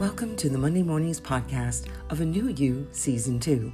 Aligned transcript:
Welcome 0.00 0.34
to 0.36 0.48
the 0.48 0.56
Monday 0.56 0.82
Mornings 0.82 1.20
podcast 1.20 1.84
of 2.08 2.22
A 2.22 2.24
New 2.24 2.48
You 2.48 2.88
Season 2.90 3.38
2. 3.38 3.70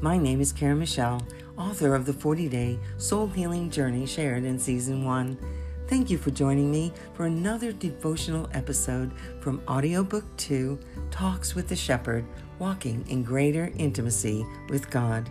My 0.00 0.18
name 0.18 0.40
is 0.40 0.52
Karen 0.52 0.80
Michelle, 0.80 1.24
author 1.56 1.94
of 1.94 2.04
the 2.04 2.12
40 2.12 2.48
day 2.48 2.80
soul 2.96 3.28
healing 3.28 3.70
journey 3.70 4.04
shared 4.04 4.42
in 4.42 4.58
Season 4.58 5.04
1. 5.04 5.38
Thank 5.86 6.10
you 6.10 6.18
for 6.18 6.32
joining 6.32 6.68
me 6.68 6.92
for 7.14 7.26
another 7.26 7.70
devotional 7.70 8.50
episode 8.54 9.12
from 9.40 9.62
Audiobook 9.68 10.24
2 10.36 10.80
Talks 11.12 11.54
with 11.54 11.68
the 11.68 11.76
Shepherd 11.76 12.24
Walking 12.58 13.06
in 13.08 13.22
Greater 13.22 13.72
Intimacy 13.76 14.44
with 14.70 14.90
God. 14.90 15.30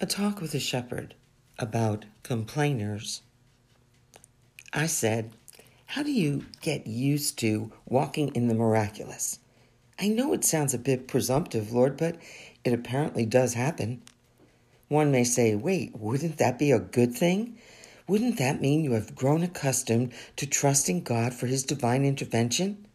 A 0.00 0.06
talk 0.06 0.42
with 0.42 0.52
a 0.52 0.60
shepherd 0.60 1.14
about 1.58 2.04
complainers. 2.22 3.22
I 4.74 4.84
said, 4.84 5.32
How 5.86 6.02
do 6.02 6.10
you 6.10 6.44
get 6.60 6.86
used 6.86 7.38
to 7.38 7.72
walking 7.86 8.28
in 8.34 8.48
the 8.48 8.54
miraculous? 8.54 9.38
I 9.98 10.08
know 10.08 10.32
it 10.32 10.44
sounds 10.44 10.74
a 10.74 10.78
bit 10.78 11.08
presumptive, 11.08 11.72
Lord, 11.72 11.96
but 11.96 12.16
it 12.64 12.72
apparently 12.72 13.24
does 13.24 13.54
happen. 13.54 14.02
One 14.88 15.10
may 15.10 15.24
say, 15.24 15.54
Wait, 15.54 15.96
wouldn't 15.96 16.38
that 16.38 16.58
be 16.58 16.70
a 16.70 16.80
good 16.80 17.14
thing? 17.14 17.56
Wouldn't 18.08 18.36
that 18.38 18.60
mean 18.60 18.84
you 18.84 18.92
have 18.92 19.14
grown 19.14 19.42
accustomed 19.42 20.12
to 20.36 20.46
trusting 20.46 21.02
God 21.02 21.32
for 21.32 21.46
His 21.46 21.62
divine 21.62 22.04
intervention? 22.04 22.86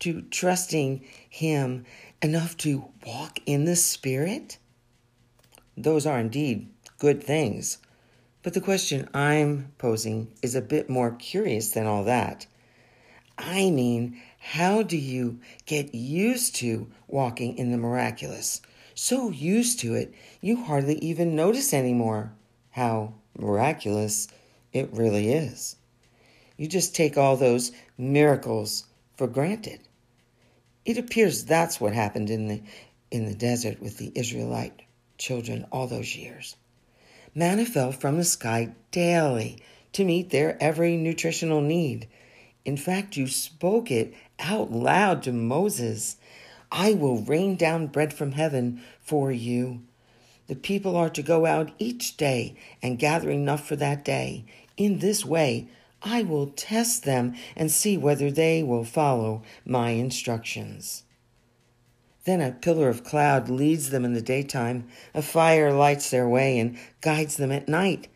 To 0.00 0.22
trusting 0.22 1.04
Him 1.30 1.86
enough 2.20 2.56
to 2.58 2.86
walk 3.06 3.38
in 3.46 3.64
the 3.64 3.76
Spirit? 3.76 4.58
Those 5.76 6.06
are 6.06 6.18
indeed 6.18 6.68
good 6.98 7.22
things. 7.22 7.78
But 8.46 8.54
the 8.54 8.60
question 8.60 9.08
I'm 9.12 9.72
posing 9.76 10.28
is 10.40 10.54
a 10.54 10.60
bit 10.60 10.88
more 10.88 11.10
curious 11.10 11.72
than 11.72 11.84
all 11.84 12.04
that. 12.04 12.46
I 13.36 13.70
mean, 13.70 14.22
how 14.38 14.84
do 14.84 14.96
you 14.96 15.40
get 15.64 15.96
used 15.96 16.54
to 16.56 16.86
walking 17.08 17.58
in 17.58 17.72
the 17.72 17.76
miraculous? 17.76 18.62
So 18.94 19.30
used 19.30 19.80
to 19.80 19.94
it, 19.94 20.14
you 20.40 20.62
hardly 20.62 20.94
even 20.98 21.34
notice 21.34 21.74
anymore 21.74 22.34
how 22.70 23.14
miraculous 23.36 24.28
it 24.72 24.90
really 24.92 25.32
is. 25.32 25.74
You 26.56 26.68
just 26.68 26.94
take 26.94 27.18
all 27.18 27.36
those 27.36 27.72
miracles 27.98 28.84
for 29.16 29.26
granted. 29.26 29.80
It 30.84 30.98
appears 30.98 31.46
that's 31.46 31.80
what 31.80 31.94
happened 31.94 32.30
in 32.30 32.46
the 32.46 32.62
in 33.10 33.26
the 33.26 33.34
desert 33.34 33.82
with 33.82 33.98
the 33.98 34.12
Israelite 34.14 34.82
children 35.18 35.66
all 35.72 35.88
those 35.88 36.14
years. 36.14 36.54
Manna 37.38 37.66
fell 37.66 37.92
from 37.92 38.16
the 38.16 38.24
sky 38.24 38.72
daily 38.90 39.58
to 39.92 40.06
meet 40.06 40.30
their 40.30 40.56
every 40.58 40.96
nutritional 40.96 41.60
need. 41.60 42.08
In 42.64 42.78
fact, 42.78 43.18
you 43.18 43.26
spoke 43.26 43.90
it 43.90 44.14
out 44.38 44.72
loud 44.72 45.22
to 45.24 45.32
Moses 45.32 46.16
I 46.72 46.94
will 46.94 47.18
rain 47.18 47.56
down 47.56 47.88
bread 47.88 48.14
from 48.14 48.32
heaven 48.32 48.82
for 49.02 49.30
you. 49.30 49.82
The 50.46 50.56
people 50.56 50.96
are 50.96 51.10
to 51.10 51.22
go 51.22 51.44
out 51.44 51.72
each 51.78 52.16
day 52.16 52.56
and 52.82 52.98
gather 52.98 53.30
enough 53.30 53.68
for 53.68 53.76
that 53.76 54.02
day. 54.02 54.46
In 54.78 55.00
this 55.00 55.22
way, 55.24 55.68
I 56.02 56.22
will 56.22 56.48
test 56.48 57.04
them 57.04 57.34
and 57.54 57.70
see 57.70 57.98
whether 57.98 58.30
they 58.30 58.62
will 58.62 58.84
follow 58.84 59.42
my 59.64 59.90
instructions. 59.90 61.02
Then 62.26 62.40
a 62.40 62.50
pillar 62.50 62.88
of 62.88 63.04
cloud 63.04 63.48
leads 63.48 63.90
them 63.90 64.04
in 64.04 64.12
the 64.12 64.20
daytime, 64.20 64.88
a 65.14 65.22
fire 65.22 65.72
lights 65.72 66.10
their 66.10 66.28
way 66.28 66.58
and 66.58 66.76
guides 67.00 67.36
them 67.36 67.52
at 67.52 67.68
night. 67.68 68.08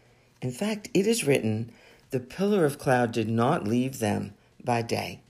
In 0.42 0.50
fact, 0.50 0.90
it 0.92 1.06
is 1.06 1.24
written, 1.24 1.70
the 2.10 2.18
pillar 2.18 2.64
of 2.64 2.76
cloud 2.76 3.12
did 3.12 3.28
not 3.28 3.68
leave 3.68 4.00
them 4.00 4.34
by 4.64 4.82
day 4.82 5.20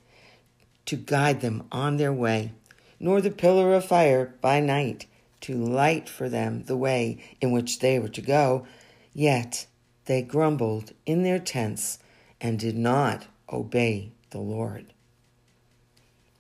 to 0.86 0.96
guide 0.96 1.42
them 1.42 1.62
on 1.70 1.98
their 1.98 2.12
way, 2.12 2.52
nor 2.98 3.20
the 3.20 3.30
pillar 3.30 3.74
of 3.74 3.84
fire 3.84 4.34
by 4.40 4.60
night 4.60 5.04
to 5.42 5.54
light 5.54 6.08
for 6.08 6.30
them 6.30 6.64
the 6.64 6.76
way 6.76 7.22
in 7.40 7.52
which 7.52 7.80
they 7.80 7.98
were 7.98 8.08
to 8.08 8.22
go. 8.22 8.66
Yet 9.12 9.66
they 10.06 10.22
grumbled 10.22 10.94
in 11.04 11.22
their 11.22 11.38
tents 11.38 11.98
and 12.40 12.58
did 12.58 12.78
not 12.78 13.26
obey 13.52 14.12
the 14.30 14.40
Lord. 14.40 14.94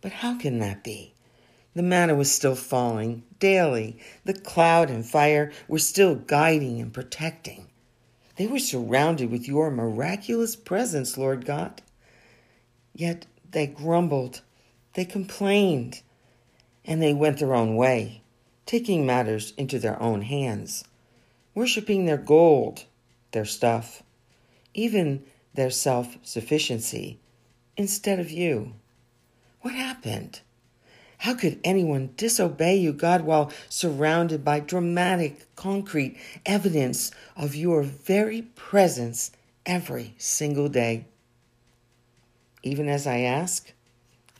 But 0.00 0.12
how 0.12 0.38
can 0.38 0.58
that 0.60 0.82
be? 0.82 1.12
The 1.74 1.82
manna 1.82 2.14
was 2.14 2.32
still 2.32 2.56
falling 2.56 3.22
daily. 3.38 3.98
The 4.24 4.34
cloud 4.34 4.90
and 4.90 5.06
fire 5.06 5.52
were 5.68 5.78
still 5.78 6.16
guiding 6.16 6.80
and 6.80 6.92
protecting. 6.92 7.68
They 8.36 8.46
were 8.46 8.58
surrounded 8.58 9.30
with 9.30 9.46
your 9.46 9.70
miraculous 9.70 10.56
presence, 10.56 11.16
Lord 11.16 11.44
God. 11.44 11.82
Yet 12.94 13.26
they 13.50 13.66
grumbled, 13.66 14.40
they 14.94 15.04
complained, 15.04 16.02
and 16.84 17.00
they 17.00 17.14
went 17.14 17.38
their 17.38 17.54
own 17.54 17.76
way, 17.76 18.22
taking 18.66 19.06
matters 19.06 19.52
into 19.56 19.78
their 19.78 20.00
own 20.02 20.22
hands, 20.22 20.84
worshiping 21.54 22.04
their 22.04 22.16
gold, 22.16 22.84
their 23.32 23.44
stuff, 23.44 24.02
even 24.74 25.24
their 25.54 25.70
self 25.70 26.16
sufficiency, 26.22 27.20
instead 27.76 28.18
of 28.18 28.30
you. 28.30 28.74
What 29.60 29.74
happened? 29.74 30.40
How 31.20 31.34
could 31.34 31.60
anyone 31.62 32.14
disobey 32.16 32.76
you, 32.76 32.94
God, 32.94 33.20
while 33.26 33.52
surrounded 33.68 34.42
by 34.42 34.60
dramatic, 34.60 35.54
concrete 35.54 36.16
evidence 36.46 37.10
of 37.36 37.54
your 37.54 37.82
very 37.82 38.40
presence 38.40 39.30
every 39.66 40.14
single 40.16 40.70
day? 40.70 41.04
Even 42.62 42.88
as 42.88 43.06
I 43.06 43.18
ask, 43.18 43.70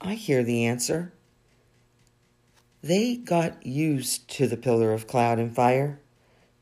I 0.00 0.14
hear 0.14 0.42
the 0.42 0.64
answer. 0.64 1.12
They 2.82 3.16
got 3.16 3.66
used 3.66 4.26
to 4.36 4.46
the 4.46 4.56
pillar 4.56 4.94
of 4.94 5.06
cloud 5.06 5.38
and 5.38 5.54
fire, 5.54 6.00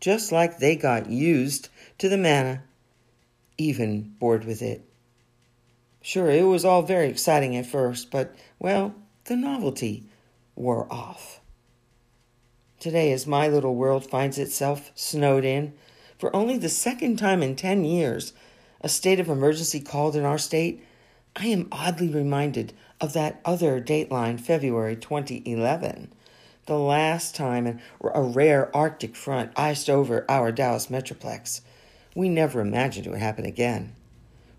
just 0.01 0.33
like 0.33 0.59
they 0.59 0.75
got 0.75 1.09
used 1.09 1.69
to 1.99 2.09
the 2.09 2.19
manna, 2.19 2.65
even 3.57 4.17
bored 4.19 4.45
with 4.45 4.63
it. 4.63 4.85
Sure, 6.03 6.29
it 6.29 6.43
was 6.43 6.65
all 6.65 6.83
very 6.83 7.07
exciting 7.07 7.57
at 7.57 7.67
first, 7.67 8.11
but, 8.11 8.35
well, 8.59 8.97
the 9.29 9.37
novelty 9.37 10.05
wore 10.57 10.91
off. 10.91 11.41
Today, 12.81 13.13
as 13.13 13.27
my 13.27 13.47
little 13.47 13.75
world 13.75 14.09
finds 14.09 14.39
itself 14.39 14.91
snowed 14.95 15.45
in, 15.45 15.75
for 16.19 16.35
only 16.35 16.57
the 16.57 16.71
second 16.71 17.19
time 17.19 17.43
in 17.43 17.55
10 17.55 17.85
years, 17.85 18.33
a 18.81 18.89
state 18.89 19.21
of 19.21 19.29
emergency 19.29 19.81
called 19.81 20.17
in 20.17 20.25
our 20.25 20.39
state, 20.39 20.83
I 21.37 21.49
am 21.49 21.69
oddly 21.71 22.09
reminded 22.09 22.73
of 23.03 23.13
that 23.13 23.41
other 23.45 23.83
dateline, 23.83 24.41
February 24.41 24.97
2011, 24.97 26.11
the 26.65 26.79
last 26.79 27.37
time 27.37 27.81
a 28.03 28.23
rare 28.23 28.75
Arctic 28.75 29.15
front 29.15 29.53
iced 29.57 29.91
over 29.91 30.25
our 30.29 30.51
Dallas 30.53 30.87
Metroplex. 30.87 31.61
We 32.15 32.31
never 32.31 32.61
imagined 32.61 33.07
it 33.07 33.11
would 33.11 33.21
happen 33.21 33.45
again 33.45 33.95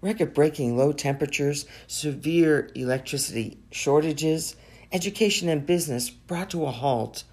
record 0.02 0.34
breaking 0.34 0.78
low 0.78 0.92
temperatures, 0.92 1.66
severe 1.88 2.70
electricity 2.74 3.58
shortages, 3.72 4.56
education 4.92 5.50
and 5.50 5.66
business 5.66 6.10
brought 6.10 6.50
to 6.50 6.66
a 6.66 6.72
halt, 6.72 7.24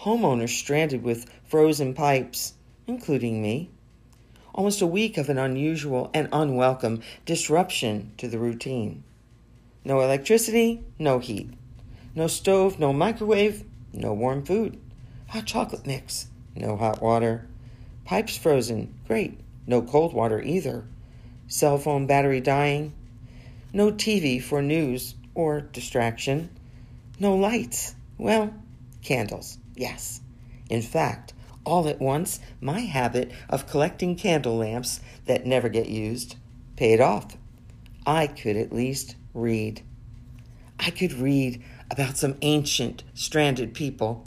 homeowners 0.00 0.50
stranded 0.50 1.02
with 1.02 1.30
frozen 1.44 1.94
pipes, 1.94 2.54
including 2.86 3.42
me. 3.42 3.70
Almost 4.54 4.80
a 4.80 4.86
week 4.86 5.18
of 5.18 5.28
an 5.28 5.38
unusual 5.38 6.10
and 6.14 6.28
unwelcome 6.32 7.02
disruption 7.26 8.12
to 8.18 8.28
the 8.28 8.38
routine. 8.38 9.02
No 9.84 10.00
electricity, 10.00 10.84
no 10.98 11.18
heat. 11.18 11.50
No 12.14 12.28
stove, 12.28 12.78
no 12.78 12.92
microwave, 12.92 13.64
no 13.92 14.12
warm 14.12 14.44
food. 14.44 14.80
Hot 15.28 15.44
chocolate 15.46 15.86
mix, 15.86 16.28
no 16.54 16.76
hot 16.76 17.02
water. 17.02 17.48
Pipes 18.04 18.36
frozen, 18.36 18.94
great. 19.08 19.40
No 19.66 19.82
cold 19.82 20.14
water 20.14 20.40
either 20.40 20.84
cell 21.54 21.78
phone 21.78 22.04
battery 22.04 22.40
dying, 22.40 22.92
no 23.72 23.92
TV 23.92 24.42
for 24.42 24.60
news 24.60 25.14
or 25.36 25.60
distraction, 25.60 26.50
no 27.20 27.36
lights. 27.36 27.94
Well, 28.18 28.52
candles, 29.04 29.58
yes. 29.76 30.20
In 30.68 30.82
fact, 30.82 31.32
all 31.64 31.86
at 31.86 32.00
once, 32.00 32.40
my 32.60 32.80
habit 32.80 33.30
of 33.48 33.68
collecting 33.68 34.16
candle 34.16 34.56
lamps 34.56 34.98
that 35.26 35.46
never 35.46 35.68
get 35.68 35.88
used 35.88 36.34
paid 36.76 37.00
off. 37.00 37.36
I 38.04 38.26
could 38.26 38.56
at 38.56 38.72
least 38.72 39.14
read. 39.32 39.80
I 40.80 40.90
could 40.90 41.12
read 41.12 41.62
about 41.88 42.18
some 42.18 42.36
ancient, 42.42 43.04
stranded 43.14 43.74
people. 43.74 44.24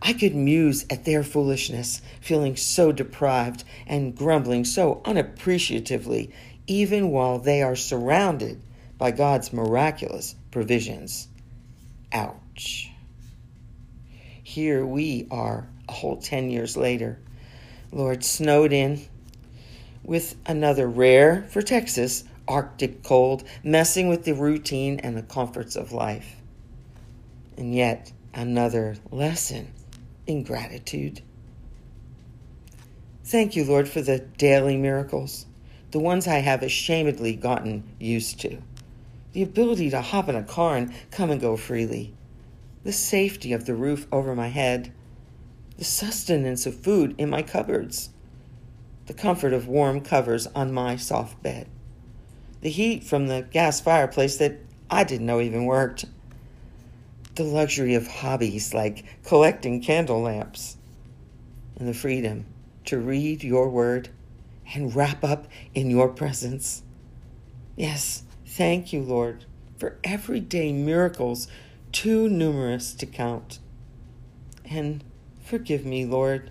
I 0.00 0.14
could 0.14 0.34
muse 0.34 0.86
at 0.88 1.04
their 1.04 1.22
foolishness, 1.22 2.00
feeling 2.22 2.56
so 2.56 2.90
deprived 2.90 3.64
and 3.86 4.16
grumbling 4.16 4.64
so 4.64 5.02
unappreciatively 5.04 6.32
even 6.70 7.10
while 7.10 7.40
they 7.40 7.62
are 7.62 7.74
surrounded 7.74 8.62
by 8.96 9.10
God's 9.10 9.52
miraculous 9.52 10.36
provisions. 10.52 11.26
Ouch. 12.12 12.88
Here 14.40 14.86
we 14.86 15.26
are, 15.32 15.66
a 15.88 15.92
whole 15.92 16.18
10 16.18 16.48
years 16.48 16.76
later, 16.76 17.18
Lord, 17.90 18.22
snowed 18.22 18.72
in 18.72 19.00
with 20.04 20.36
another 20.46 20.86
rare, 20.86 21.42
for 21.50 21.60
Texas, 21.60 22.22
Arctic 22.46 23.02
cold, 23.02 23.42
messing 23.64 24.08
with 24.08 24.24
the 24.24 24.34
routine 24.34 25.00
and 25.00 25.16
the 25.16 25.22
comforts 25.22 25.74
of 25.74 25.90
life. 25.90 26.36
And 27.56 27.74
yet, 27.74 28.12
another 28.32 28.94
lesson 29.10 29.72
in 30.24 30.44
gratitude. 30.44 31.20
Thank 33.24 33.56
you, 33.56 33.64
Lord, 33.64 33.88
for 33.88 34.02
the 34.02 34.20
daily 34.20 34.76
miracles, 34.76 35.46
the 35.90 35.98
ones 35.98 36.28
I 36.28 36.38
have 36.38 36.60
ashamedly 36.60 37.38
gotten 37.38 37.82
used 37.98 38.40
to. 38.40 38.58
The 39.32 39.42
ability 39.42 39.90
to 39.90 40.00
hop 40.00 40.28
in 40.28 40.36
a 40.36 40.42
car 40.42 40.76
and 40.76 40.92
come 41.10 41.30
and 41.30 41.40
go 41.40 41.56
freely. 41.56 42.14
The 42.84 42.92
safety 42.92 43.52
of 43.52 43.66
the 43.66 43.74
roof 43.74 44.06
over 44.12 44.34
my 44.34 44.48
head. 44.48 44.92
The 45.78 45.84
sustenance 45.84 46.66
of 46.66 46.76
food 46.76 47.14
in 47.18 47.30
my 47.30 47.42
cupboards. 47.42 48.10
The 49.06 49.14
comfort 49.14 49.52
of 49.52 49.66
warm 49.66 50.00
covers 50.00 50.46
on 50.48 50.72
my 50.72 50.96
soft 50.96 51.42
bed. 51.42 51.66
The 52.60 52.70
heat 52.70 53.04
from 53.04 53.26
the 53.26 53.46
gas 53.50 53.80
fireplace 53.80 54.36
that 54.36 54.58
I 54.90 55.04
didn't 55.04 55.26
know 55.26 55.40
even 55.40 55.64
worked. 55.64 56.04
The 57.34 57.44
luxury 57.44 57.94
of 57.94 58.06
hobbies 58.06 58.74
like 58.74 59.04
collecting 59.24 59.82
candle 59.82 60.22
lamps. 60.22 60.76
And 61.76 61.88
the 61.88 61.94
freedom 61.94 62.46
to 62.84 62.98
read 62.98 63.42
your 63.42 63.68
word 63.68 64.10
and 64.74 64.94
wrap 64.94 65.24
up 65.24 65.46
in 65.74 65.90
your 65.90 66.08
presence. 66.08 66.82
Yes, 67.76 68.24
thank 68.46 68.92
you, 68.92 69.02
Lord, 69.02 69.44
for 69.78 69.98
everyday 70.04 70.72
miracles 70.72 71.48
too 71.92 72.28
numerous 72.28 72.92
to 72.94 73.06
count. 73.06 73.58
And 74.64 75.02
forgive 75.44 75.84
me, 75.84 76.04
Lord, 76.04 76.50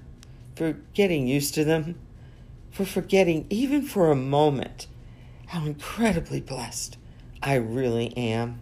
for 0.55 0.73
getting 0.93 1.27
used 1.27 1.53
to 1.53 1.63
them, 1.63 1.95
for 2.71 2.85
forgetting 2.85 3.45
even 3.49 3.81
for 3.81 4.11
a 4.11 4.15
moment 4.15 4.87
how 5.47 5.65
incredibly 5.65 6.41
blessed 6.41 6.97
I 7.41 7.55
really 7.55 8.15
am. 8.17 8.61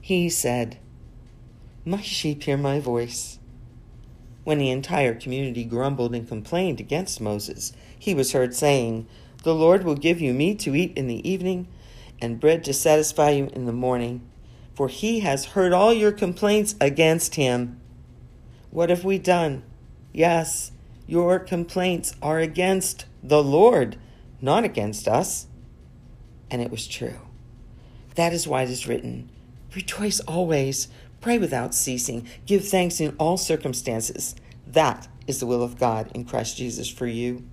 He 0.00 0.28
said, 0.28 0.78
My 1.84 2.00
sheep 2.00 2.42
hear 2.44 2.56
my 2.56 2.78
voice 2.78 3.38
when 4.44 4.58
the 4.58 4.70
entire 4.70 5.14
community 5.14 5.64
grumbled 5.64 6.14
and 6.14 6.28
complained 6.28 6.78
against 6.78 7.20
Moses, 7.20 7.72
he 7.98 8.14
was 8.14 8.32
heard 8.32 8.54
saying, 8.54 9.06
The 9.42 9.54
Lord 9.54 9.84
will 9.84 9.96
give 9.96 10.20
you 10.20 10.32
meat 10.32 10.58
to 10.60 10.74
eat 10.74 10.96
in 10.96 11.06
the 11.06 11.28
evening 11.28 11.66
and 12.20 12.40
bread 12.40 12.62
to 12.64 12.72
satisfy 12.72 13.30
you 13.30 13.50
in 13.52 13.66
the 13.66 13.72
morning, 13.72 14.22
for 14.74 14.88
he 14.88 15.20
has 15.20 15.46
heard 15.46 15.72
all 15.72 15.92
your 15.92 16.12
complaints 16.12 16.74
against 16.80 17.34
him. 17.34 17.80
What 18.70 18.90
have 18.90 19.04
we 19.04 19.18
done? 19.18 19.62
Yes, 20.12 20.72
your 21.06 21.38
complaints 21.38 22.14
are 22.22 22.38
against 22.38 23.06
the 23.22 23.42
Lord, 23.42 23.96
not 24.40 24.64
against 24.64 25.08
us. 25.08 25.46
And 26.50 26.60
it 26.62 26.70
was 26.70 26.86
true. 26.86 27.18
That 28.14 28.32
is 28.32 28.46
why 28.46 28.62
it 28.62 28.70
is 28.70 28.86
written 28.86 29.30
Rejoice 29.74 30.20
always, 30.20 30.88
Pray 31.24 31.38
without 31.38 31.74
ceasing. 31.74 32.28
Give 32.44 32.62
thanks 32.62 33.00
in 33.00 33.16
all 33.16 33.38
circumstances. 33.38 34.34
That 34.66 35.08
is 35.26 35.40
the 35.40 35.46
will 35.46 35.62
of 35.62 35.78
God 35.78 36.10
in 36.14 36.26
Christ 36.26 36.58
Jesus 36.58 36.90
for 36.90 37.06
you. 37.06 37.44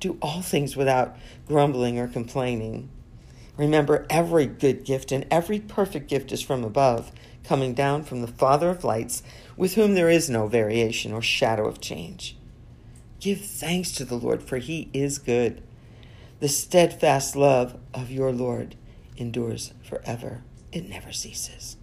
Do 0.00 0.18
all 0.20 0.42
things 0.42 0.76
without 0.76 1.16
grumbling 1.46 2.00
or 2.00 2.08
complaining. 2.08 2.88
Remember, 3.56 4.04
every 4.10 4.46
good 4.46 4.84
gift 4.84 5.12
and 5.12 5.28
every 5.30 5.60
perfect 5.60 6.10
gift 6.10 6.32
is 6.32 6.42
from 6.42 6.64
above, 6.64 7.12
coming 7.44 7.72
down 7.72 8.02
from 8.02 8.20
the 8.20 8.26
Father 8.26 8.68
of 8.70 8.82
lights, 8.82 9.22
with 9.56 9.76
whom 9.76 9.94
there 9.94 10.10
is 10.10 10.28
no 10.28 10.48
variation 10.48 11.12
or 11.12 11.22
shadow 11.22 11.68
of 11.68 11.80
change. 11.80 12.36
Give 13.20 13.40
thanks 13.40 13.92
to 13.92 14.04
the 14.04 14.16
Lord, 14.16 14.42
for 14.42 14.56
he 14.58 14.90
is 14.92 15.18
good. 15.18 15.62
The 16.40 16.48
steadfast 16.48 17.36
love 17.36 17.78
of 17.94 18.10
your 18.10 18.32
Lord 18.32 18.74
endures 19.16 19.72
forever, 19.84 20.42
it 20.72 20.88
never 20.88 21.12
ceases. 21.12 21.77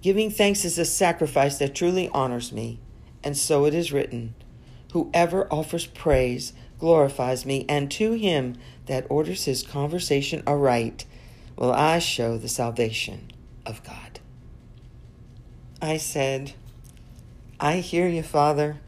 Giving 0.00 0.30
thanks 0.30 0.64
is 0.64 0.78
a 0.78 0.84
sacrifice 0.84 1.58
that 1.58 1.74
truly 1.74 2.08
honors 2.10 2.52
me, 2.52 2.78
and 3.24 3.36
so 3.36 3.64
it 3.64 3.74
is 3.74 3.92
written 3.92 4.34
Whoever 4.92 5.52
offers 5.52 5.86
praise 5.86 6.52
glorifies 6.78 7.44
me, 7.44 7.66
and 7.68 7.90
to 7.92 8.12
him 8.12 8.56
that 8.86 9.06
orders 9.10 9.44
his 9.44 9.62
conversation 9.62 10.42
aright 10.46 11.04
will 11.56 11.72
I 11.72 11.98
show 11.98 12.38
the 12.38 12.48
salvation 12.48 13.30
of 13.66 13.82
God. 13.82 14.20
I 15.82 15.96
said, 15.96 16.52
I 17.58 17.78
hear 17.78 18.06
you, 18.06 18.22
Father. 18.22 18.78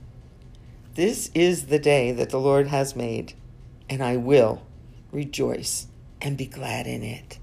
This 0.95 1.31
is 1.35 1.67
the 1.67 1.79
day 1.81 2.12
that 2.12 2.31
the 2.31 2.41
Lord 2.41 2.69
has 2.69 2.95
made, 2.95 3.35
and 3.89 4.03
I 4.03 4.17
will 4.17 4.62
rejoice 5.11 5.89
and 6.23 6.37
be 6.37 6.47
glad 6.47 6.87
in 6.87 7.03
it. 7.03 7.39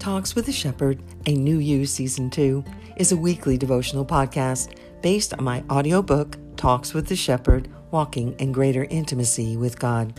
Talks 0.00 0.34
with 0.34 0.48
a 0.48 0.52
Shepherd, 0.52 1.02
a 1.26 1.34
New 1.34 1.58
You 1.58 1.84
Season 1.84 2.30
2, 2.30 2.64
is 2.96 3.12
a 3.12 3.16
weekly 3.18 3.58
devotional 3.58 4.06
podcast 4.06 4.74
based 5.02 5.34
on 5.34 5.44
my 5.44 5.62
audiobook, 5.68 6.38
Talks 6.56 6.94
with 6.94 7.06
the 7.06 7.14
Shepherd 7.14 7.68
Walking 7.90 8.32
in 8.38 8.50
Greater 8.50 8.84
Intimacy 8.84 9.58
with 9.58 9.78
God. 9.78 10.18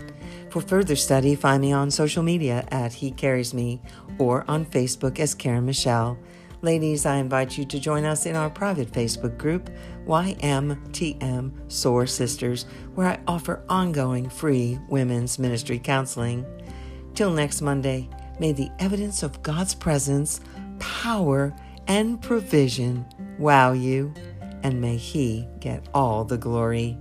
For 0.52 0.62
further 0.62 0.96
study, 0.96 1.34
find 1.34 1.64
me 1.64 1.72
on 1.72 1.90
social 1.90 2.22
media 2.22 2.64
at 2.70 2.94
He 2.94 3.10
Carries 3.10 3.56
Me 3.56 3.82
or 4.20 4.46
on 4.48 4.68
Facebook 4.68 5.18
as 5.18 5.34
Karen 5.34 5.66
Michelle. 5.66 6.16
Ladies, 6.62 7.08
I 7.08 7.16
invite 7.16 7.58
you 7.58 7.66
to 7.66 7.80
join 7.80 8.06
us 8.06 8.28
in 8.28 8.36
our 8.36 8.52
private 8.52 8.92
Facebook 8.92 9.36
group, 9.40 9.72
YMTM 10.06 11.72
SOAR 11.72 12.06
Sisters, 12.06 12.68
where 12.94 13.08
I 13.08 13.20
offer 13.26 13.66
ongoing 13.68 14.30
free 14.30 14.78
women's 14.90 15.40
ministry 15.40 15.80
counseling. 15.80 16.46
Till 17.16 17.32
next 17.32 17.62
Monday, 17.62 18.10
May 18.42 18.54
the 18.54 18.72
evidence 18.80 19.22
of 19.22 19.44
God's 19.44 19.76
presence, 19.76 20.42
power, 20.80 21.54
and 21.86 22.20
provision 22.20 23.06
wow 23.38 23.74
you, 23.74 24.16
and 24.64 24.82
may 24.82 24.98
He 24.98 25.48
get 25.60 25.88
all 25.94 26.26
the 26.26 26.40
glory. 26.40 26.98